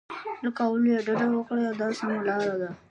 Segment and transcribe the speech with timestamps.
[0.43, 2.69] له کولو یې ډډه وکړئ دا سمه لار ده.